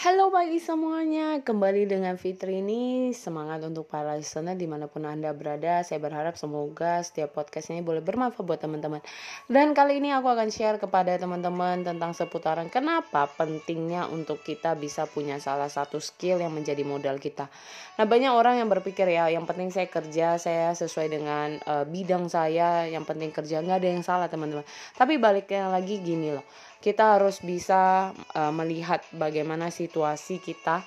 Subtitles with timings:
[0.00, 3.12] Halo pagi semuanya, kembali dengan Fitri ini.
[3.12, 5.84] Semangat untuk para listener di mana pun Anda berada.
[5.84, 9.04] Saya berharap semoga setiap podcast ini boleh bermanfaat buat teman-teman.
[9.44, 15.04] Dan kali ini aku akan share kepada teman-teman tentang seputaran Kenapa pentingnya untuk kita bisa
[15.04, 17.52] punya salah satu skill yang menjadi modal kita.
[18.00, 22.24] Nah banyak orang yang berpikir ya yang penting saya kerja, saya sesuai dengan uh, bidang
[22.32, 24.64] saya Yang penting kerja, nggak ada yang salah teman-teman.
[24.96, 26.48] Tapi baliknya lagi gini loh.
[26.80, 30.86] Kita harus bisa uh, melihat bagaimana situasi kita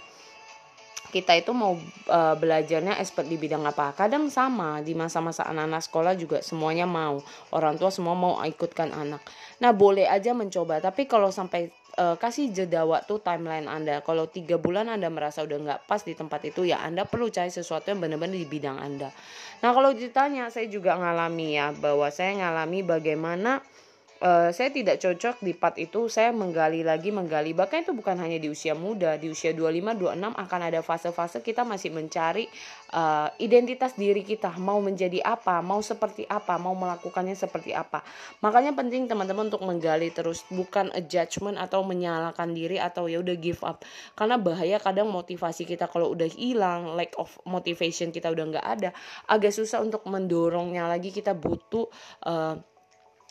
[1.14, 1.78] kita itu mau
[2.10, 3.94] uh, belajarnya expert di bidang apa?
[3.94, 7.22] Kadang sama di masa-masa anak-anak sekolah juga semuanya mau
[7.54, 9.22] orang tua semua mau ikutkan anak.
[9.62, 11.70] Nah boleh aja mencoba tapi kalau sampai
[12.02, 16.18] uh, kasih jeda waktu timeline anda kalau tiga bulan anda merasa udah nggak pas di
[16.18, 19.14] tempat itu ya anda perlu cari sesuatu yang benar-benar di bidang anda.
[19.62, 23.62] Nah kalau ditanya saya juga ngalami ya bahwa saya ngalami bagaimana
[24.24, 27.52] uh, saya tidak cocok di part itu saya menggali lagi menggali.
[27.52, 31.68] Bahkan itu bukan hanya di usia muda di usia 25 26 akan ada fase-fase kita
[31.68, 32.48] masih mencari
[32.96, 34.56] uh, identitas diri kita.
[34.58, 38.02] Mau menjadi apa mau seperti apa mau melakukannya seperti apa.
[38.40, 40.48] Makanya penting teman-teman untuk menggali terus.
[40.48, 43.84] Bukan a judgment atau menyalahkan diri atau ya udah give up.
[44.16, 48.90] Karena bahaya kadang motivasi kita kalau udah hilang lack of motivation kita udah nggak ada.
[49.28, 51.12] Agak susah untuk mendorongnya lagi.
[51.12, 51.90] Kita butuh
[52.26, 52.56] uh,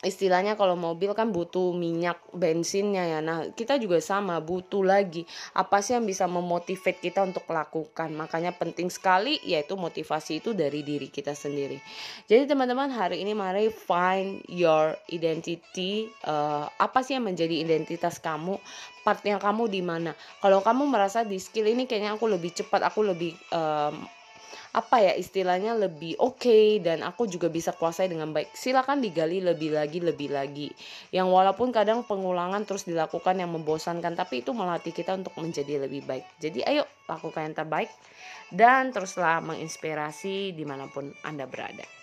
[0.03, 3.19] istilahnya kalau mobil kan butuh minyak bensinnya ya.
[3.23, 5.23] Nah kita juga sama butuh lagi.
[5.55, 8.11] Apa sih yang bisa memotivate kita untuk lakukan?
[8.11, 11.79] Makanya penting sekali yaitu motivasi itu dari diri kita sendiri.
[12.27, 18.59] Jadi teman-teman hari ini mari find your identity uh, apa sih yang menjadi identitas kamu?
[19.07, 20.19] Partnya kamu di mana?
[20.43, 24.03] Kalau kamu merasa di skill ini kayaknya aku lebih cepat aku lebih um,
[24.73, 28.57] apa ya istilahnya lebih oke okay, dan aku juga bisa kuasai dengan baik.
[28.57, 30.73] Silakan digali lebih lagi lebih lagi.
[31.13, 36.09] Yang walaupun kadang pengulangan terus dilakukan yang membosankan tapi itu melatih kita untuk menjadi lebih
[36.09, 36.25] baik.
[36.41, 37.93] Jadi ayo lakukan yang terbaik
[38.49, 42.02] dan teruslah menginspirasi di mana pun anda berada